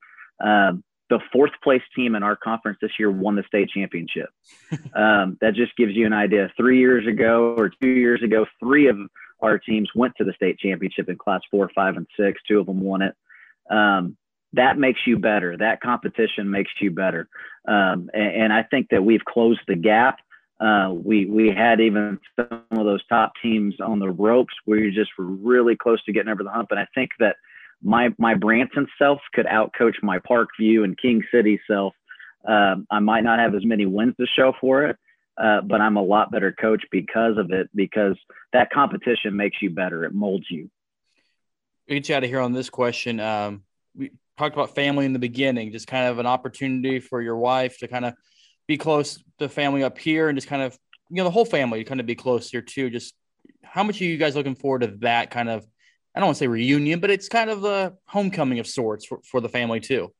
Um, 0.43 0.83
the 1.09 1.19
fourth 1.31 1.51
place 1.61 1.81
team 1.93 2.15
in 2.15 2.23
our 2.23 2.37
conference 2.37 2.77
this 2.81 2.91
year 2.97 3.11
won 3.11 3.35
the 3.35 3.43
state 3.47 3.69
championship. 3.69 4.29
Um, 4.95 5.37
that 5.41 5.53
just 5.53 5.75
gives 5.77 5.93
you 5.93 6.05
an 6.05 6.13
idea. 6.13 6.51
Three 6.57 6.79
years 6.79 7.07
ago 7.07 7.55
or 7.57 7.69
two 7.69 7.87
years 7.87 8.21
ago, 8.23 8.45
three 8.59 8.87
of 8.87 8.97
our 9.41 9.57
teams 9.57 9.89
went 9.95 10.13
to 10.17 10.23
the 10.23 10.33
state 10.33 10.59
championship 10.59 11.09
in 11.09 11.17
class 11.17 11.41
four, 11.49 11.69
five, 11.73 11.97
and 11.97 12.07
six. 12.19 12.41
Two 12.47 12.59
of 12.59 12.65
them 12.65 12.81
won 12.81 13.01
it. 13.01 13.15
Um, 13.69 14.17
that 14.53 14.77
makes 14.77 14.99
you 15.05 15.17
better. 15.17 15.55
That 15.57 15.81
competition 15.81 16.49
makes 16.49 16.71
you 16.81 16.91
better. 16.91 17.29
Um, 17.67 18.09
and, 18.13 18.43
and, 18.43 18.53
I 18.53 18.63
think 18.63 18.89
that 18.89 19.03
we've 19.03 19.23
closed 19.23 19.61
the 19.67 19.75
gap. 19.75 20.17
Uh, 20.59 20.91
we 20.91 21.25
we 21.25 21.49
had 21.49 21.79
even 21.79 22.19
some 22.35 22.63
of 22.71 22.85
those 22.85 23.05
top 23.07 23.33
teams 23.41 23.75
on 23.79 23.99
the 23.99 24.09
ropes. 24.09 24.53
We 24.67 24.91
just 24.91 25.11
were 25.17 25.25
really 25.25 25.75
close 25.75 26.03
to 26.03 26.11
getting 26.11 26.31
over 26.31 26.43
the 26.43 26.51
hump. 26.51 26.71
And 26.71 26.79
I 26.79 26.87
think 26.93 27.11
that 27.19 27.37
my 27.81 28.09
my 28.17 28.33
Branson 28.35 28.87
self 28.97 29.19
could 29.33 29.45
outcoach 29.45 29.95
my 30.03 30.19
Parkview 30.19 30.83
and 30.83 30.97
King 30.97 31.23
City 31.33 31.59
self. 31.69 31.93
Um, 32.47 32.87
I 32.91 32.99
might 32.99 33.23
not 33.23 33.39
have 33.39 33.55
as 33.55 33.65
many 33.65 33.85
wins 33.85 34.15
to 34.19 34.25
show 34.25 34.53
for 34.59 34.85
it, 34.85 34.97
uh, 35.37 35.61
but 35.61 35.81
I'm 35.81 35.97
a 35.97 36.03
lot 36.03 36.31
better 36.31 36.51
coach 36.51 36.83
because 36.91 37.37
of 37.37 37.51
it. 37.51 37.69
Because 37.73 38.17
that 38.53 38.71
competition 38.71 39.35
makes 39.35 39.61
you 39.61 39.69
better. 39.69 40.05
It 40.05 40.13
molds 40.13 40.45
you. 40.49 40.69
We 41.87 41.95
get 41.95 42.09
you 42.09 42.15
out 42.15 42.23
of 42.23 42.29
here 42.29 42.39
on 42.39 42.53
this 42.53 42.69
question. 42.69 43.19
Um, 43.19 43.63
we 43.95 44.11
talked 44.37 44.55
about 44.55 44.75
family 44.75 45.05
in 45.05 45.13
the 45.13 45.19
beginning, 45.19 45.71
just 45.71 45.87
kind 45.87 46.07
of 46.07 46.19
an 46.19 46.25
opportunity 46.25 46.99
for 46.99 47.21
your 47.21 47.37
wife 47.37 47.77
to 47.79 47.87
kind 47.87 48.05
of 48.05 48.13
be 48.67 48.77
close 48.77 49.21
to 49.39 49.49
family 49.49 49.83
up 49.83 49.97
here 49.97 50.29
and 50.29 50.37
just 50.37 50.47
kind 50.47 50.61
of, 50.61 50.77
you 51.09 51.17
know, 51.17 51.25
the 51.25 51.31
whole 51.31 51.45
family 51.45 51.83
to 51.83 51.87
kind 51.87 51.99
of 51.99 52.05
be 52.05 52.15
close 52.15 52.49
here 52.49 52.61
too. 52.61 52.89
Just 52.89 53.13
how 53.63 53.83
much 53.83 53.99
are 54.01 54.05
you 54.05 54.17
guys 54.17 54.35
looking 54.35 54.55
forward 54.55 54.81
to 54.81 54.87
that 54.99 55.31
kind 55.31 55.49
of, 55.49 55.65
I 56.15 56.19
don't 56.19 56.27
want 56.27 56.37
to 56.37 56.39
say 56.39 56.47
reunion, 56.47 56.99
but 56.99 57.09
it's 57.09 57.27
kind 57.27 57.49
of 57.49 57.65
a 57.65 57.93
homecoming 58.05 58.59
of 58.59 58.67
sorts 58.67 59.05
for, 59.05 59.19
for 59.23 59.41
the 59.41 59.49
family 59.49 59.79
too. 59.79 60.13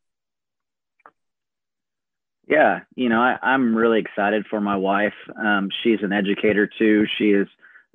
Yeah, 2.48 2.82
you 2.96 3.08
know, 3.10 3.22
I, 3.22 3.38
am 3.44 3.76
really 3.76 4.00
excited 4.00 4.46
for 4.50 4.60
my 4.60 4.76
wife. 4.76 5.14
Um, 5.38 5.70
she's 5.84 6.00
an 6.02 6.12
educator 6.12 6.68
too. 6.68 7.06
She 7.18 7.32
is, 7.32 7.48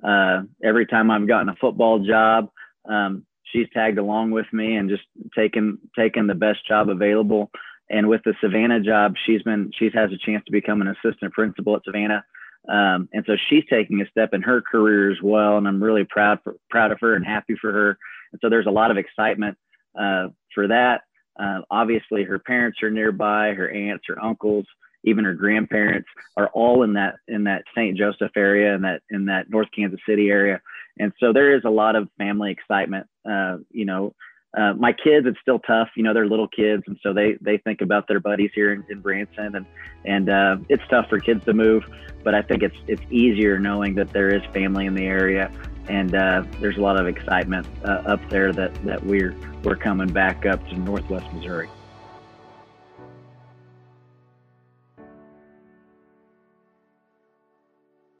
uh, 0.03 0.43
every 0.63 0.85
time 0.85 1.11
I've 1.11 1.27
gotten 1.27 1.49
a 1.49 1.55
football 1.55 1.99
job, 1.99 2.49
um, 2.89 3.25
she's 3.51 3.67
tagged 3.73 3.97
along 3.97 4.31
with 4.31 4.47
me 4.51 4.75
and 4.75 4.89
just 4.89 5.03
taken 5.35 5.79
taken 5.97 6.27
the 6.27 6.35
best 6.35 6.65
job 6.67 6.89
available. 6.89 7.51
And 7.89 8.07
with 8.07 8.21
the 8.23 8.33
Savannah 8.41 8.81
job, 8.81 9.15
she's 9.25 9.41
been 9.43 9.71
she's 9.77 9.93
has 9.93 10.11
a 10.11 10.17
chance 10.17 10.43
to 10.45 10.51
become 10.51 10.81
an 10.81 10.87
assistant 10.87 11.33
principal 11.33 11.75
at 11.75 11.83
Savannah. 11.85 12.23
Um, 12.67 13.07
and 13.13 13.23
so 13.25 13.37
she's 13.49 13.63
taking 13.69 14.01
a 14.01 14.09
step 14.09 14.33
in 14.33 14.41
her 14.41 14.61
career 14.61 15.11
as 15.11 15.21
well, 15.23 15.57
and 15.57 15.67
I'm 15.67 15.81
really 15.81 16.03
proud 16.03 16.39
for, 16.43 16.55
proud 16.69 16.91
of 16.91 16.99
her 16.99 17.15
and 17.15 17.25
happy 17.25 17.55
for 17.59 17.71
her. 17.71 17.97
And 18.31 18.41
so 18.41 18.49
there's 18.49 18.65
a 18.65 18.71
lot 18.71 18.91
of 18.91 18.97
excitement 18.97 19.57
uh, 19.97 20.27
for 20.53 20.67
that. 20.67 21.01
Uh, 21.39 21.61
obviously, 21.69 22.23
her 22.23 22.39
parents 22.39 22.81
are 22.83 22.89
nearby, 22.89 23.53
her 23.53 23.69
aunts, 23.69 24.05
her 24.07 24.23
uncles, 24.23 24.65
even 25.03 25.25
her 25.25 25.33
grandparents 25.33 26.07
are 26.35 26.49
all 26.53 26.83
in 26.83 26.93
that 26.93 27.15
in 27.27 27.45
that 27.45 27.63
St. 27.75 27.97
Joseph 27.97 28.31
area 28.35 28.73
and 28.75 28.83
that 28.83 29.01
in 29.09 29.25
that 29.25 29.49
North 29.49 29.67
Kansas 29.75 29.99
City 30.07 30.29
area. 30.29 30.61
And 30.99 31.13
so 31.19 31.31
there 31.31 31.55
is 31.55 31.63
a 31.65 31.69
lot 31.69 31.95
of 31.95 32.09
family 32.17 32.51
excitement. 32.51 33.07
Uh, 33.29 33.57
you 33.71 33.85
know, 33.85 34.13
uh, 34.57 34.73
my 34.73 34.91
kids, 34.91 35.27
it's 35.27 35.39
still 35.41 35.59
tough. 35.59 35.89
You 35.95 36.03
know, 36.03 36.13
they're 36.13 36.27
little 36.27 36.47
kids, 36.47 36.83
and 36.87 36.97
so 37.03 37.13
they 37.13 37.37
they 37.41 37.57
think 37.57 37.81
about 37.81 38.07
their 38.07 38.19
buddies 38.19 38.51
here 38.55 38.73
in, 38.73 38.83
in 38.89 39.01
Branson, 39.01 39.55
and 39.55 39.65
and 40.05 40.29
uh, 40.29 40.57
it's 40.69 40.83
tough 40.89 41.07
for 41.09 41.19
kids 41.19 41.45
to 41.45 41.53
move. 41.53 41.83
But 42.23 42.33
I 42.33 42.41
think 42.41 42.63
it's 42.63 42.77
it's 42.87 43.01
easier 43.11 43.59
knowing 43.59 43.93
that 43.95 44.11
there 44.13 44.33
is 44.33 44.41
family 44.53 44.85
in 44.85 44.95
the 44.95 45.05
area, 45.05 45.51
and 45.89 46.15
uh, 46.15 46.43
there's 46.59 46.77
a 46.77 46.81
lot 46.81 46.99
of 46.99 47.07
excitement 47.07 47.67
uh, 47.83 48.03
up 48.05 48.19
there 48.29 48.51
that 48.53 48.73
that 48.85 49.03
we're 49.03 49.35
we're 49.63 49.75
coming 49.75 50.11
back 50.11 50.45
up 50.45 50.65
to 50.69 50.77
Northwest 50.77 51.31
Missouri. 51.33 51.69